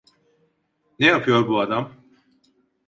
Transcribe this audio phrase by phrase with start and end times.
[0.99, 1.91] Ne yapıyor bu adam?